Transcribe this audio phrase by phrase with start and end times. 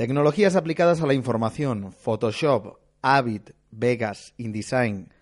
[0.00, 5.12] Tecnologías aplicadas a la información, Photoshop, Avid, Vegas, InDesign.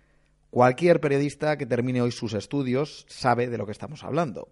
[0.51, 4.47] Cualquier periodista que termine hoy sus estudios sabe de lo que estamos hablando.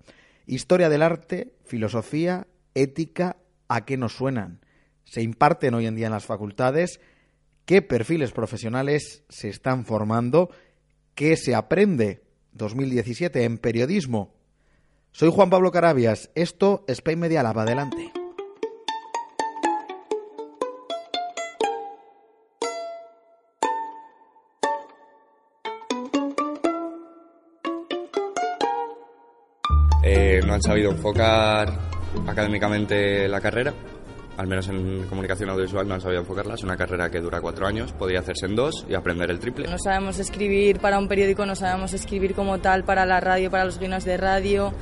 [0.46, 3.38] Historia del arte, filosofía, ética,
[3.70, 4.60] ¿a qué nos suenan?
[5.06, 7.00] ¿Se imparten hoy en día en las facultades?
[7.64, 10.50] ¿Qué perfiles profesionales se están formando?
[11.16, 12.22] ¿Qué se aprende
[12.52, 14.34] 2017 en periodismo?
[15.14, 16.32] Soy Juan Pablo Carabias.
[16.36, 17.60] Esto es Pay Media Lab.
[17.60, 18.12] Adelante.
[30.48, 31.72] No han sabido enfocar
[32.26, 33.74] académicamente la carrera,
[34.38, 36.54] al menos en comunicación audiovisual no han sabido enfocarla.
[36.54, 39.68] Es una carrera que dura cuatro años, podría hacerse en dos y aprender el triple.
[39.68, 43.66] No sabemos escribir para un periódico, no sabemos escribir como tal para la radio, para
[43.66, 44.74] los guiones de radio.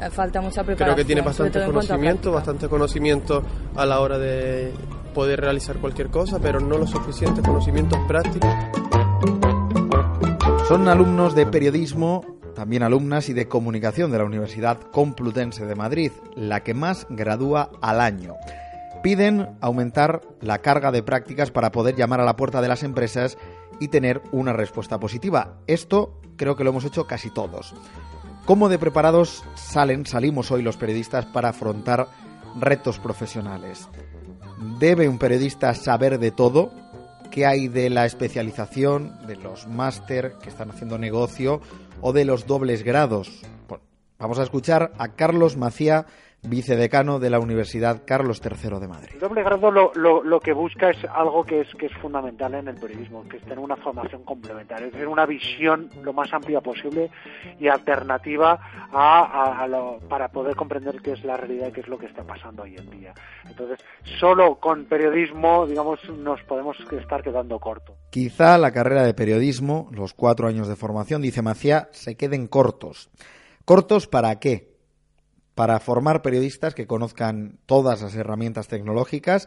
[0.00, 0.94] Eh, Falta mucha preparación.
[0.94, 3.42] Creo que tiene bastante conocimiento, bastante conocimiento
[3.76, 4.72] a la hora de
[5.14, 8.50] poder realizar cualquier cosa, pero no los suficientes conocimientos prácticos.
[10.68, 16.12] Son alumnos de periodismo, también alumnas y de comunicación de la Universidad Complutense de Madrid,
[16.34, 18.34] la que más gradúa al año.
[19.02, 23.36] Piden aumentar la carga de prácticas para poder llamar a la puerta de las empresas
[23.80, 25.58] y tener una respuesta positiva.
[25.66, 27.74] Esto creo que lo hemos hecho casi todos.
[28.46, 32.08] ¿Cómo de preparados salen, salimos hoy los periodistas para afrontar
[32.58, 33.88] retos profesionales?
[34.78, 36.70] ¿Debe un periodista saber de todo?
[37.30, 41.60] ¿Qué hay de la especialización, de los máster que están haciendo negocio
[42.06, 43.40] o de los dobles grados?
[44.18, 46.04] Vamos a escuchar a Carlos Macía,
[46.46, 49.10] vicedecano de la Universidad Carlos III de Madrid.
[49.14, 52.54] El doble grado lo, lo, lo que busca es algo que es, que es fundamental
[52.54, 56.32] en el periodismo, que es tener una formación complementaria, es decir, una visión lo más
[56.32, 57.10] amplia posible
[57.58, 58.58] y alternativa
[58.92, 61.98] a, a- a lo- para poder comprender qué es la realidad y qué es lo
[61.98, 63.14] que está pasando hoy en día.
[63.48, 63.78] Entonces,
[64.18, 67.96] solo con periodismo, digamos, nos podemos estar quedando corto.
[68.10, 73.10] Quizá la carrera de periodismo, los cuatro años de formación, dice Macía, se queden cortos.
[73.64, 74.73] ¿Cortos para qué?
[75.54, 79.46] Para formar periodistas que conozcan todas las herramientas tecnológicas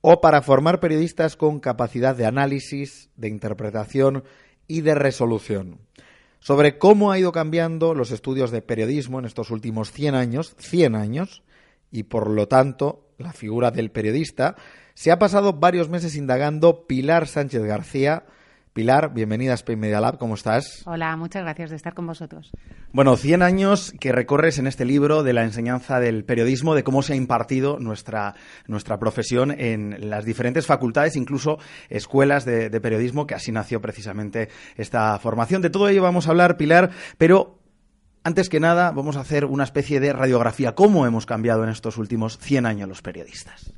[0.00, 4.24] o para formar periodistas con capacidad de análisis, de interpretación
[4.68, 5.78] y de resolución.
[6.40, 10.94] Sobre cómo ha ido cambiando los estudios de periodismo en estos últimos 100 años, 100
[10.94, 11.42] años,
[11.90, 14.56] y por lo tanto la figura del periodista,
[14.94, 18.24] se ha pasado varios meses indagando Pilar Sánchez García.
[18.76, 20.82] Pilar, bienvenida a Spain Media Lab, ¿cómo estás?
[20.84, 22.50] Hola, muchas gracias de estar con vosotros.
[22.92, 27.00] Bueno, 100 años que recorres en este libro de la enseñanza del periodismo, de cómo
[27.00, 28.34] se ha impartido nuestra,
[28.66, 31.56] nuestra profesión en las diferentes facultades, incluso
[31.88, 35.62] escuelas de, de periodismo, que así nació precisamente esta formación.
[35.62, 37.58] De todo ello vamos a hablar, Pilar, pero
[38.24, 40.74] antes que nada vamos a hacer una especie de radiografía.
[40.74, 43.72] ¿Cómo hemos cambiado en estos últimos 100 años los periodistas?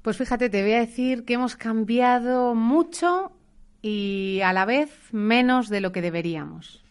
[0.00, 3.32] Pues fíjate, te voy a decir que hemos cambiado mucho
[3.82, 6.82] y a la vez menos de lo que deberíamos.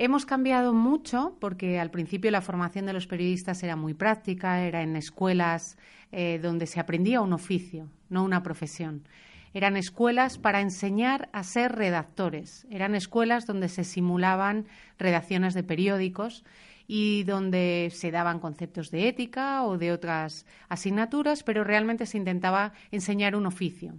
[0.00, 4.82] Hemos cambiado mucho porque al principio la formación de los periodistas era muy práctica, era
[4.82, 5.76] en escuelas
[6.12, 9.02] eh, donde se aprendía un oficio, no una profesión.
[9.54, 14.66] Eran escuelas para enseñar a ser redactores, eran escuelas donde se simulaban
[14.98, 16.44] redacciones de periódicos
[16.86, 22.72] y donde se daban conceptos de ética o de otras asignaturas, pero realmente se intentaba
[22.92, 23.94] enseñar un oficio.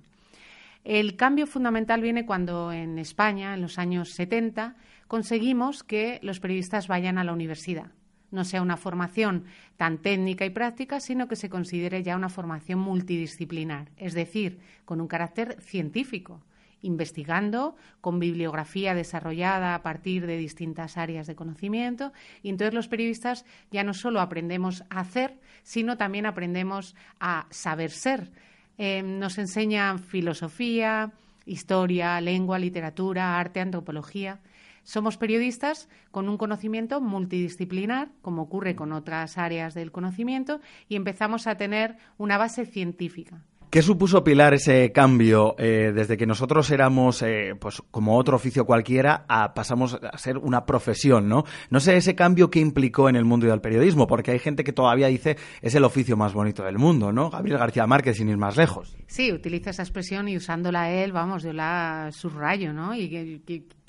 [0.83, 4.75] El cambio fundamental viene cuando en España, en los años 70,
[5.07, 7.91] conseguimos que los periodistas vayan a la universidad.
[8.31, 9.45] No sea una formación
[9.75, 15.01] tan técnica y práctica, sino que se considere ya una formación multidisciplinar, es decir, con
[15.01, 16.43] un carácter científico,
[16.81, 22.13] investigando con bibliografía desarrollada a partir de distintas áreas de conocimiento.
[22.41, 27.91] Y entonces los periodistas ya no solo aprendemos a hacer, sino también aprendemos a saber
[27.91, 28.31] ser.
[28.81, 31.11] Eh, nos enseñan filosofía,
[31.45, 34.39] historia, lengua, literatura, arte, antropología.
[34.83, 41.45] Somos periodistas con un conocimiento multidisciplinar, como ocurre con otras áreas del conocimiento, y empezamos
[41.45, 43.43] a tener una base científica.
[43.69, 48.65] ¿Qué supuso, Pilar, ese cambio eh, desde que nosotros éramos, eh, pues como otro oficio
[48.65, 51.43] cualquiera, a pasamos a ser una profesión, ¿no?
[51.69, 54.73] No sé ese cambio que implicó en el mundo del periodismo, porque hay gente que
[54.73, 57.29] todavía dice es el oficio más bonito del mundo, ¿no?
[57.29, 58.97] Gabriel García Márquez, sin ir más lejos.
[59.05, 62.95] Sí, utiliza esa expresión y usándola él, vamos, yo la subrayo, ¿no?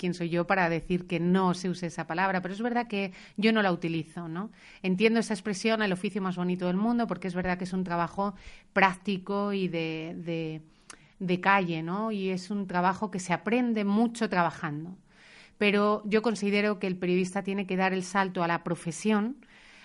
[0.01, 3.13] Quién soy yo para decir que no se use esa palabra, pero es verdad que
[3.37, 4.49] yo no la utilizo, ¿no?
[4.81, 7.83] Entiendo esa expresión, el oficio más bonito del mundo, porque es verdad que es un
[7.83, 8.33] trabajo
[8.73, 10.63] práctico y de,
[11.19, 12.11] de, calle, ¿no?
[12.11, 14.97] Y es un trabajo que se aprende mucho trabajando.
[15.59, 19.35] Pero yo considero que el periodista tiene que dar el salto a la profesión,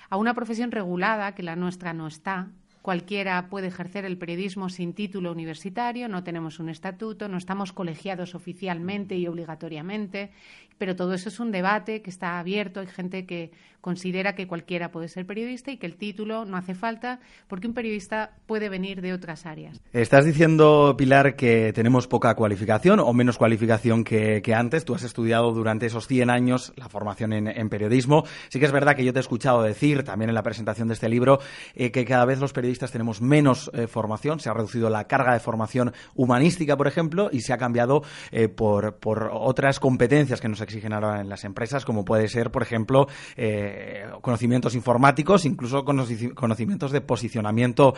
[0.08, 2.48] a una profesión regulada, que la nuestra no está,
[2.86, 8.36] Cualquiera puede ejercer el periodismo sin título universitario, no tenemos un estatuto, no estamos colegiados
[8.36, 10.30] oficialmente y obligatoriamente,
[10.78, 12.78] pero todo eso es un debate que está abierto.
[12.78, 13.50] Hay gente que
[13.80, 17.74] considera que cualquiera puede ser periodista y que el título no hace falta porque un
[17.74, 19.80] periodista puede venir de otras áreas.
[19.92, 24.84] Estás diciendo, Pilar, que tenemos poca cualificación o menos cualificación que, antes.
[24.84, 28.24] Tú has estudiado durante esos 100 años la formación en, periodismo.
[28.48, 30.94] Sí que es verdad que yo te he escuchado decir también en la presentación de
[30.94, 31.38] este libro
[31.74, 34.40] eh, que cada vez los periodistas tenemos menos eh, formación.
[34.40, 38.49] Se ha reducido la carga de formación humanística, por ejemplo, y se ha cambiado eh,
[38.49, 42.62] por, por otras competencias que nos exigen ahora en las empresas, como puede ser, por
[42.62, 47.94] ejemplo, eh, conocimientos informáticos, incluso conocimientos de posicionamiento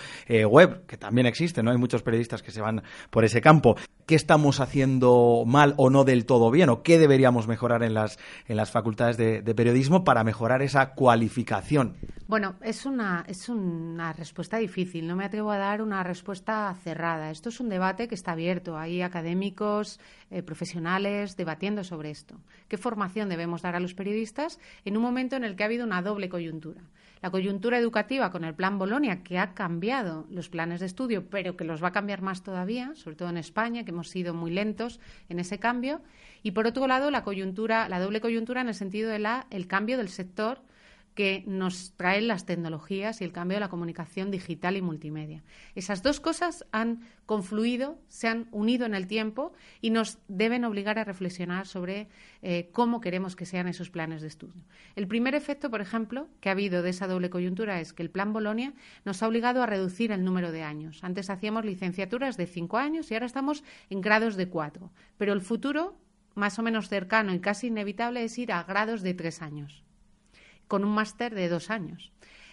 [0.49, 1.71] web, que también existen, ¿no?
[1.71, 3.77] Hay muchos periodistas que se van por ese campo.
[4.09, 6.71] ¿Qué estamos haciendo mal o no del todo bien?
[6.71, 11.95] ¿O qué deberíamos mejorar en las, en las facultades de, periodismo para mejorar esa cualificación?
[12.27, 15.07] Bueno, es una, es una respuesta difícil.
[15.07, 17.31] No me atrevo a dar una respuesta cerrada.
[17.31, 18.79] Esto es un debate que está abierto.
[18.79, 20.01] Hay académicos,
[20.31, 22.35] eh, profesionales debatiendo sobre esto.
[22.69, 25.85] ¿Qué formación debemos dar a los periodistas en un momento en el que ha habido
[25.85, 26.81] una doble coyuntura?
[27.21, 31.57] La coyuntura educativa con el Plan Bolonia, que ha cambiado los planes de estudio, pero
[31.57, 34.51] que los va a cambiar más todavía, sobre todo en España, que hemos sido muy
[34.51, 36.01] lentos en ese cambio.
[36.43, 39.67] Y por otro lado, la coyuntura, la doble coyuntura en el sentido de la, el
[39.67, 40.61] cambio del sector
[41.19, 45.43] que nos traen las tecnologías y el cambio de la comunicación digital y multimedia.
[45.75, 50.97] Esas dos cosas han confluido, se han unido en el tiempo y nos deben obligar
[50.97, 52.07] a reflexionar sobre
[52.43, 54.63] eh, cómo queremos que sean esos planes de estudio.
[54.95, 58.11] El primer efecto, por ejemplo, que ha habido de esa doble coyuntura es que el
[58.11, 58.75] Plan Bolonia
[59.05, 61.03] nos ha obligado a reducir el número de años.
[61.03, 64.93] Antes hacíamos licenciaturas de cinco años y ahora estamos en grados de cuatro.
[65.17, 65.97] Pero el futuro,
[66.37, 69.83] más o menos cercano y casi inevitable, es ir a grados de tres años
[70.69, 72.13] con un máster de dos años.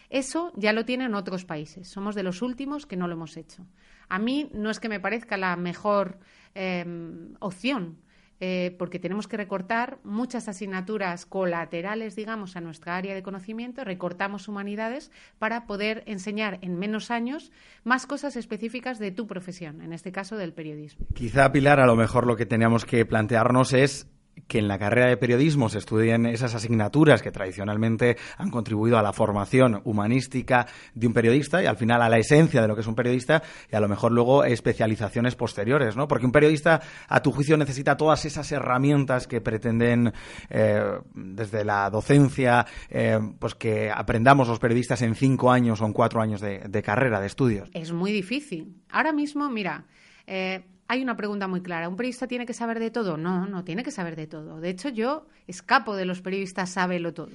[0.10, 1.88] Eso ya lo tienen otros países.
[1.88, 3.66] Somos de los últimos que no lo hemos hecho.
[4.08, 6.20] A mí no es que me parezca la mejor
[6.54, 7.98] em, opción,
[8.42, 14.50] eh, porque tenemos que recortar muchas asignaturas colaterales, digamos, a nuestra área de conocimiento, recortamos
[14.50, 15.10] humanidades
[15.40, 17.52] para poder enseñar en menos años
[17.86, 21.06] más cosas específicas de tu profesión, en este caso del periodismo.
[21.14, 24.08] Quizá, Pilar, a lo mejor lo que teníamos que plantearnos es
[24.48, 29.02] que en la carrera de periodismo se estudien esas asignaturas que tradicionalmente han contribuido a
[29.02, 32.82] la formación humanística de un periodista y al final a la esencia de lo que
[32.82, 36.08] es un periodista y a lo mejor luego especializaciones posteriores, ¿no?
[36.08, 40.14] Porque un periodista, a tu juicio, necesita todas esas herramientas que pretenden
[40.50, 40.84] eh,
[41.14, 46.22] desde la docencia, eh, pues que aprendamos los periodistas en cinco años o en cuatro
[46.22, 47.70] años de, carrera, de estudios.
[47.74, 48.76] Es muy difícil.
[48.90, 49.86] Ahora mismo, mira,
[50.28, 51.90] eh, hay una pregunta muy clara.
[51.90, 53.18] ¿Un periodista tiene que saber de todo?
[53.18, 54.60] No, no tiene que saber de todo.
[54.60, 57.34] De hecho, yo escapo de los periodistas sábelo todos.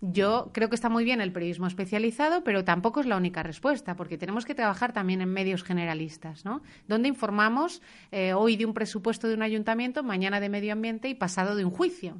[0.00, 3.96] Yo creo que está muy bien el periodismo especializado, pero tampoco es la única respuesta,
[3.96, 6.62] porque tenemos que trabajar también en medios generalistas, ¿no?
[6.86, 11.14] Donde informamos eh, hoy de un presupuesto de un ayuntamiento, mañana de medio ambiente y
[11.14, 12.16] pasado de un juicio.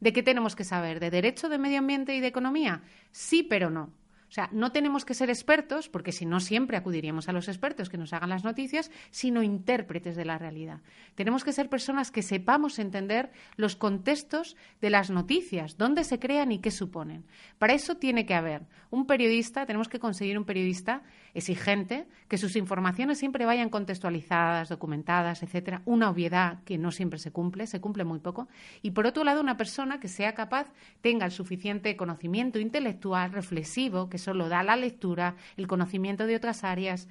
[0.00, 1.00] ¿De qué tenemos que saber?
[1.00, 2.82] ¿De derecho, de medio ambiente y de economía?
[3.12, 3.90] Sí, pero no.
[4.32, 7.90] O sea, no tenemos que ser expertos, porque si no siempre acudiríamos a los expertos
[7.90, 10.80] que nos hagan las noticias, sino intérpretes de la realidad.
[11.16, 16.50] Tenemos que ser personas que sepamos entender los contextos de las noticias, dónde se crean
[16.50, 17.26] y qué suponen.
[17.58, 21.02] Para eso tiene que haber un periodista, tenemos que conseguir un periodista
[21.34, 27.32] exigente, que sus informaciones siempre vayan contextualizadas, documentadas, etcétera, una obviedad que no siempre se
[27.32, 28.48] cumple, se cumple muy poco,
[28.80, 30.72] y por otro lado una persona que sea capaz,
[31.02, 36.36] tenga el suficiente conocimiento intelectual, reflexivo, que eso lo da la lectura, el conocimiento de
[36.36, 37.08] otras áreas,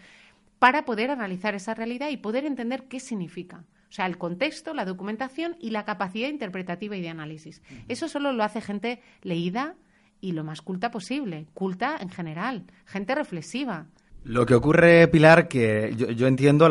[0.59, 3.65] para poder analizar esa realidad y poder entender qué significa.
[3.89, 7.61] O sea, el contexto, la documentación y la capacidad interpretativa y de análisis.
[7.89, 9.75] Eso solo lo hace gente leída
[10.21, 13.87] y lo más culta posible, culta en general, gente reflexiva.
[14.23, 16.69] Lo que ocurre, Pilar, que yo, entiendo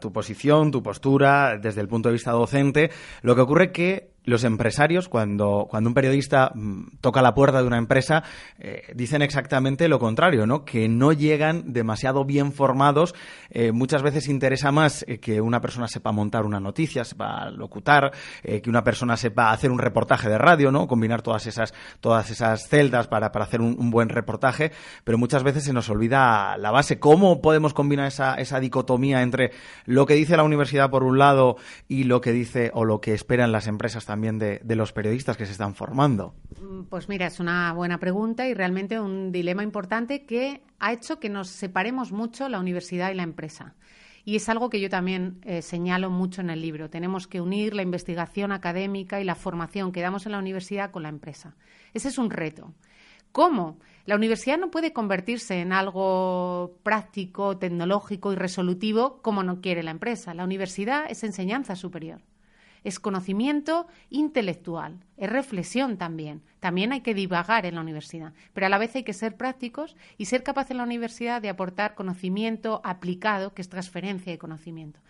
[0.00, 4.44] tu posición, tu postura desde el punto de vista docente, lo que ocurre que los
[4.44, 8.22] empresarios, cuando, cuando un periodista mm, toca la puerta de una empresa,
[8.58, 10.64] eh, dicen exactamente lo contrario, ¿no?
[10.64, 13.14] Que no llegan demasiado bien formados.
[13.50, 18.12] Eh, muchas veces interesa más eh, que una persona sepa montar una noticia, sepa locutar,
[18.42, 20.86] que una persona sepa hacer un reportaje de radio, ¿no?
[20.86, 24.72] Combinar todas esas, todas esas celdas para, para hacer un, buen reportaje,
[25.04, 26.98] pero muchas veces se nos olvida la base.
[26.98, 29.52] ¿Cómo podemos combinar esa, esa dicotomía entre
[29.86, 31.56] lo que dice la universidad por un lado
[31.88, 35.36] y lo que dice o lo que esperan las empresas también de, de los periodistas
[35.36, 36.34] que se están formando?
[36.60, 41.18] Mm, pues mira, es una buena pregunta y realmente un dilema importante que ha hecho
[41.18, 43.74] que nos separemos mucho la universidad y la empresa.
[44.24, 46.90] Y es algo que yo también eh, señalo mucho en el libro.
[46.90, 51.02] Tenemos que unir la investigación académica y la formación que damos en la universidad con
[51.02, 51.56] la empresa.
[51.94, 52.74] Ese es un reto.
[53.32, 53.78] ¿Cómo?
[54.04, 59.92] La universidad no puede convertirse en algo práctico, tecnológico y resolutivo como no quiere la
[59.92, 60.34] empresa.
[60.34, 62.20] La universidad es enseñanza superior
[62.84, 66.42] es conocimiento intelectual, es reflexión también.
[66.60, 69.96] También hay que divagar en la universidad, pero a la vez hay que ser prácticos
[70.16, 75.00] y ser capaz en la universidad de aportar conocimiento aplicado, que es transferencia de conocimiento.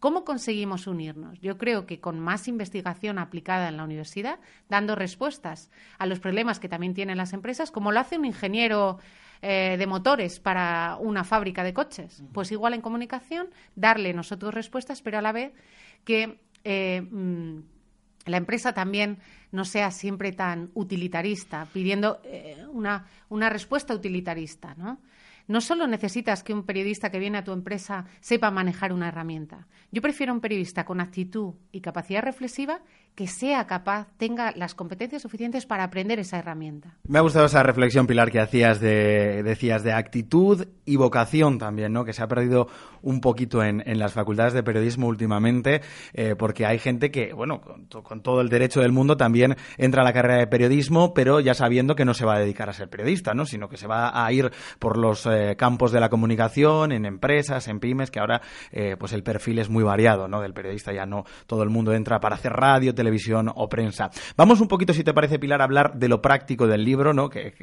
[0.00, 1.40] ¿Cómo conseguimos unirnos?
[1.40, 6.60] Yo creo que con más investigación aplicada en la universidad, dando respuestas a los problemas
[6.60, 8.98] que también tienen las empresas, como lo hace un ingeniero
[9.42, 12.22] eh, de motores para una fábrica de coches.
[12.32, 15.52] Pues igual en comunicación, darle nosotros respuestas, pero a la vez
[16.04, 17.58] que eh, mm,
[18.26, 19.18] la empresa también
[19.52, 25.00] no sea siempre tan utilitarista, pidiendo eh, una, una, respuesta utilitarista, ¿no?
[25.46, 29.66] No solo necesitas que un periodista que viene a tu empresa sepa manejar una herramienta.
[29.90, 32.82] Yo prefiero un periodista con actitud y capacidad reflexiva
[33.18, 36.94] que sea capaz, tenga las competencias suficientes para aprender esa herramienta.
[37.08, 41.92] Me ha gustado esa reflexión, Pilar, que hacías de, decías de actitud y vocación también,
[41.92, 42.04] ¿no?
[42.04, 42.68] Que se ha perdido
[43.02, 45.80] un poquito en, en las facultades de periodismo últimamente,
[46.12, 50.04] eh, porque hay gente que, bueno, con, todo el derecho del mundo también entra a
[50.04, 52.88] la carrera de periodismo, pero ya sabiendo que no se va a dedicar a ser
[52.88, 53.46] periodista, ¿no?
[53.46, 57.66] Sino que se va a ir por los eh, campos de la comunicación, en empresas,
[57.66, 60.40] en pymes, que ahora, eh, pues el perfil es muy variado, ¿no?
[60.40, 64.10] Del periodista ya no todo el mundo entra para hacer radio, televisión, televisión o prensa.
[64.36, 67.30] Vamos un poquito, si te parece, Pilar, a hablar de lo práctico del libro, ¿no?
[67.30, 67.54] Que,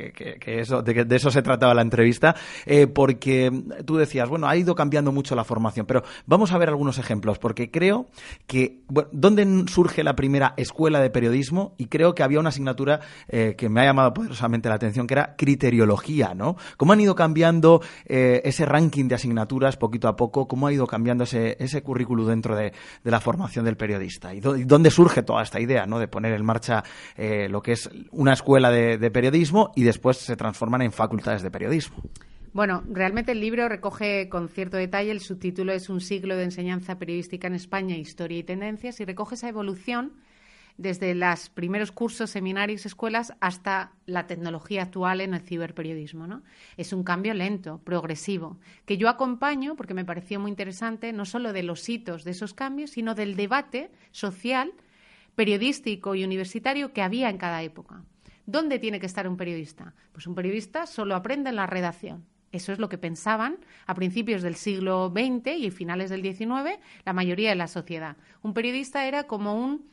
[0.46, 2.36] eso, de, eso se trataba la entrevista,
[2.66, 3.52] eh, porque
[3.86, 7.38] tú decías, bueno, ha ido cambiando mucho la formación, pero vamos a ver algunos ejemplos,
[7.38, 8.08] porque creo
[8.48, 11.76] que, bueno, ¿dónde surge la primera escuela de periodismo?
[11.78, 15.14] Y creo que había una asignatura eh, que me ha llamado poderosamente la atención, que
[15.14, 16.56] era criteriología, ¿no?
[16.78, 20.48] ¿Cómo han ido cambiando eh, ese ranking de asignaturas poquito a poco?
[20.48, 22.74] ¿Cómo ha ido cambiando ese, ese currículum dentro de,
[23.04, 24.34] de la formación del periodista?
[24.34, 25.42] ¿Y dónde surge todo?
[25.42, 26.00] esta idea, ¿no?
[26.00, 26.84] De poner en marcha
[27.16, 31.52] eh, lo que es una escuela de, periodismo y después se transforman en facultades de
[31.52, 31.98] periodismo.
[32.54, 36.98] Bueno, realmente el libro recoge con cierto detalle, el subtítulo es Un siglo de enseñanza
[36.98, 40.14] periodística en España, historia y tendencias, y recoge esa evolución
[40.78, 46.28] desde los primeros cursos, seminarios, escuelas, hasta la tecnología actual en el ciberperiodismo.
[46.28, 46.44] ¿no?
[46.78, 51.54] Es un cambio lento, progresivo, que yo acompaño porque me pareció muy interesante, no solo
[51.54, 54.74] de los hitos de esos cambios, sino del debate social
[55.36, 58.04] periodístico y universitario que había en cada época.
[58.46, 59.94] ¿Dónde tiene que estar un periodista?
[60.12, 62.26] Pues un periodista solo aprende en la redacción.
[62.52, 67.14] Eso es lo que pensaban a principios del siglo XX y finales del XIX la
[67.14, 68.16] mayoría de la sociedad.
[68.44, 69.90] Un periodista era como un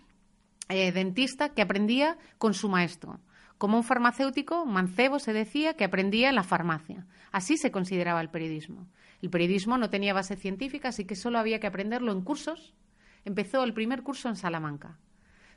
[0.69, 3.21] eh, dentista que aprendía con su maestro,
[3.59, 7.07] como un farmacéutico, mancebo se decía, que aprendía en la farmacia.
[7.31, 8.89] Así se consideraba el periodismo.
[9.23, 12.75] El periodismo no tenía base científica, así que solo había que aprenderlo en cursos.
[13.25, 14.99] Empezó el primer curso en Salamanca.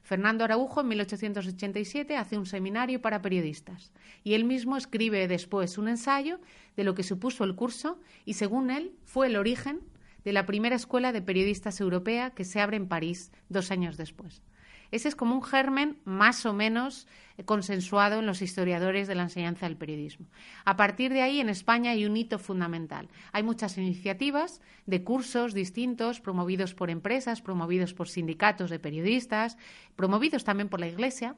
[0.05, 3.91] Fernando Araujo en 1887 hace un seminario para periodistas
[4.23, 6.39] y él mismo escribe después un ensayo
[6.77, 9.81] de lo que supuso el curso y según él fue el origen
[10.23, 14.43] de la primera escuela de periodistas europea que se abre en París dos años después.
[14.91, 17.07] Ese es como un germen más o menos
[17.43, 20.27] consensuado en los historiadores de la enseñanza del periodismo.
[20.63, 23.09] A partir de ahí, en España hay un hito fundamental.
[23.33, 29.57] Hay muchas iniciativas de cursos distintos, promovidos por empresas, promovidos por sindicatos de periodistas,
[29.95, 31.35] promovidos también por la Iglesia.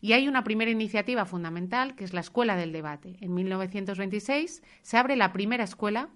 [0.00, 3.16] Y hay una primera iniciativa fundamental, que es la Escuela del Debate.
[3.20, 6.10] En 1926 se abre la primera escuela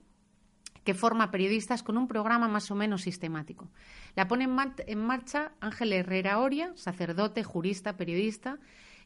[0.84, 3.68] que forma periodistas con un programa más o menos sistemático.
[4.16, 8.58] La pone en, marcha Ángel Herrera Oria, sacerdote, jurista, periodista,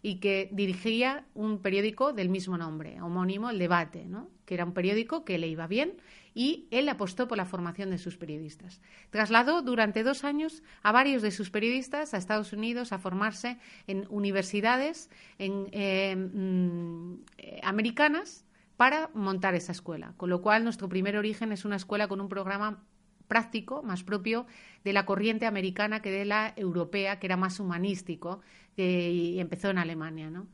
[0.03, 4.29] y que dirigía un periódico del mismo nombre, homónimo, El Debate, ¿no?
[4.45, 5.95] que era un periódico que le iba bien
[6.35, 8.83] y él apostó por la formación de sus periodistas.
[9.11, 14.05] Trasladó durante dos años a varios de sus periodistas a Estados Unidos a formarse en
[14.11, 17.15] universidades eh, mm,
[17.63, 18.45] americanas
[18.77, 20.15] para montar esa escuela.
[20.17, 22.83] Con lo cual, nuestro primer origen es una escuela con un programa
[23.29, 24.47] práctico, más propio
[24.85, 28.41] de la corriente americana que de la europea, que era más humanístico
[28.77, 30.31] y empezó en Alemania.
[30.31, 30.47] ¿no?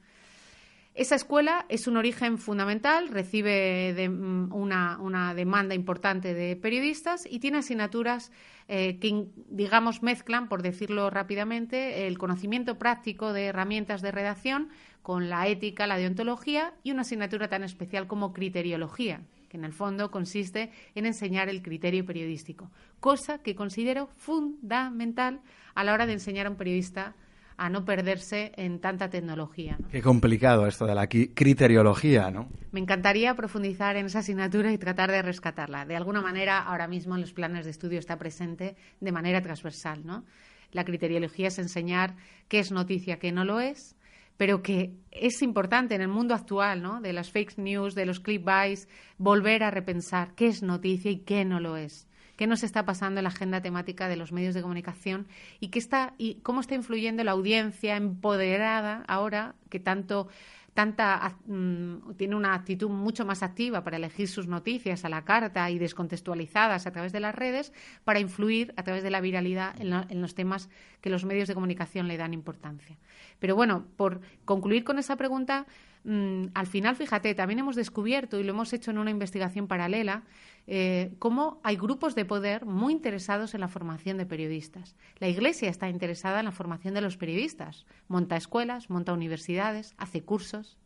[0.95, 7.59] Esa escuela es un origen fundamental, recibe mm, una, demanda importante de periodistas y tiene
[7.59, 8.33] asignaturas
[8.67, 14.69] eh, que, digamos, mezclan, por decirlo rápidamente, el conocimiento práctico de herramientas de redacción
[15.03, 19.73] con la ética, la deontología y una asignatura tan especial como criteriología, que en el
[19.73, 25.41] fondo consiste en enseñar el criterio periodístico, cosa que considero fundamental
[25.75, 27.15] a la hora de enseñar a un periodista
[27.61, 29.77] a no perderse en tanta tecnología.
[29.91, 32.49] Qué complicado esto de la criteriología, ¿no?
[32.73, 35.85] Me encantaría profundizar en esa asignatura y tratar de rescatarla.
[35.85, 40.07] De alguna manera, ahora mismo en los planes de estudio está presente de manera transversal,
[40.07, 40.25] ¿no?
[40.73, 42.17] La criteriología es enseñar
[42.49, 43.95] qué es noticia, qué no lo es,
[44.39, 47.03] pero que es importante en el mundo actual, ¿no?
[47.03, 48.89] De las fake news, de los clickbaits,
[49.19, 52.09] volver a repensar qué es noticia y qué no lo es
[52.41, 55.27] qué nos está pasando en la agenda temática de los medios de comunicación
[55.61, 60.29] y qué está y cómo está influyendo la audiencia empoderada ahora que tanto
[60.73, 65.71] tanta mm, tiene una actitud mucho más activa para elegir sus noticias a la carta
[65.71, 70.23] y descontextualizadas a través de las redes para influir a través de la viralidad en,
[70.23, 70.71] los temas
[71.03, 72.97] que los medios de comunicación le dan importancia.
[73.39, 75.67] Pero bueno, por concluir con esa pregunta,
[76.05, 80.25] mm, al final, fíjate, también hemos descubierto y lo hemos hecho en una investigación paralela
[80.67, 84.97] eh, cómo hay grupos de poder muy interesados en la formación de periodistas.
[85.19, 90.23] La Iglesia está interesada en la formación de los periodistas, monta escuelas, monta universidades, hace
[90.23, 90.79] cursos.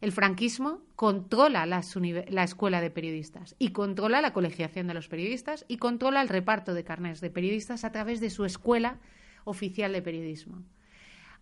[0.00, 5.78] El franquismo controla la, escuela de periodistas y controla la colegiación de los periodistas y
[5.78, 8.98] controla el reparto de carnes de periodistas a través de su escuela
[9.44, 10.62] oficial de periodismo.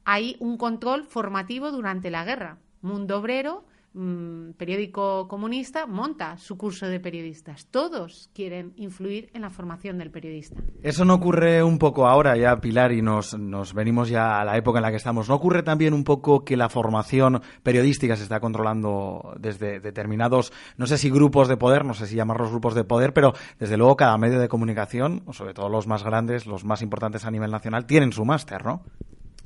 [0.04, 2.58] Hay un control formativo durante la guerra.
[2.84, 3.64] Mundo Obrero
[3.96, 7.66] Mm, periódico comunista monta su curso de periodistas.
[7.66, 10.60] Todos quieren influir en la formación del periodista.
[10.82, 14.56] Eso no ocurre un poco ahora ya, Pilar, y nos, nos venimos ya a la
[14.56, 15.28] época en la que estamos.
[15.28, 20.88] ¿No ocurre también un poco que la formación periodística se está controlando desde determinados, no
[20.88, 23.94] sé si grupos de poder, no sé si llamarlos grupos de poder, pero desde luego
[23.94, 27.86] cada medio de comunicación, sobre todo los más grandes, los más importantes a nivel nacional,
[27.86, 28.82] tienen su máster, ¿no?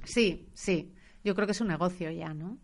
[0.04, 0.94] Sí, sí.
[1.22, 2.56] Yo creo que es un negocio ya, ¿no?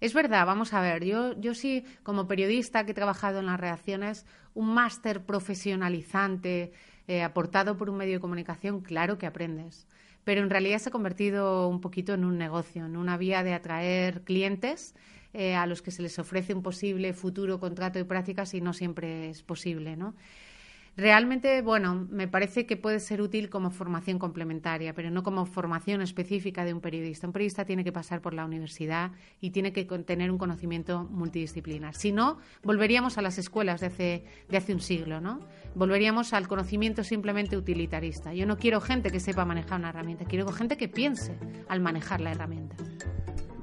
[0.00, 3.60] Es verdad, vamos a ver, yo, yo sí, como periodista que he trabajado en las
[3.60, 6.72] reacciones, un máster profesionalizante
[7.06, 9.86] eh, aportado por un medio de comunicación, claro que aprendes.
[10.24, 13.52] Pero en realidad se ha convertido un poquito en un negocio, en una vía de
[13.52, 14.94] atraer clientes
[15.34, 18.72] eh, a los que se les ofrece un posible futuro contrato de prácticas y no
[18.72, 20.14] siempre es posible, ¿no?
[21.00, 26.02] Realmente, bueno, me parece que puede ser útil como formación complementaria, pero no como formación
[26.02, 27.26] específica de un periodista.
[27.26, 31.94] Un periodista tiene que pasar por la universidad y tiene que tener un conocimiento multidisciplinar.
[31.94, 35.40] Si no, volveríamos a las escuelas de hace, de hace un siglo, ¿no?
[35.74, 38.34] Volveríamos al conocimiento simplemente utilitarista.
[38.34, 41.34] Yo no quiero gente que sepa manejar una herramienta, quiero gente que piense
[41.70, 42.76] al manejar la herramienta.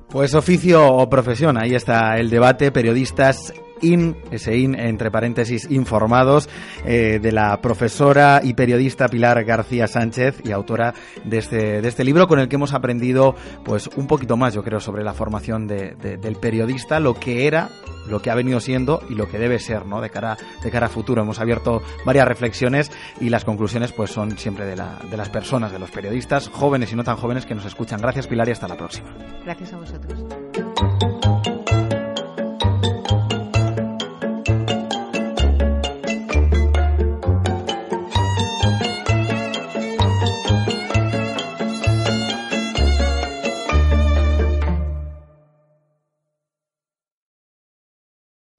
[0.10, 2.72] Pues oficio o profesión, ahí está el debate.
[2.72, 6.50] Periodistas IN, ese IN entre paréntesis informados,
[6.86, 12.04] eh, de la profesora y periodista Pilar García Sánchez y autora de este, de este
[12.04, 15.68] libro con el que hemos aprendido pues un poquito más, yo creo, sobre la formación
[15.68, 17.70] de, del periodista, lo que era
[18.08, 20.02] lo que ha venido siendo y lo que debe ser, ¿no?
[20.02, 21.22] De cara, de cara a futuro.
[21.22, 25.72] Hemos abierto varias reflexiones y las conclusiones, pues, son siempre de, la, de las personas,
[25.72, 28.02] de los periodistas, jóvenes y no tan jóvenes que nos escuchan.
[28.02, 29.10] Gracias, Pilar, y hasta la próxima.
[29.44, 30.37] Gracias a vosotros.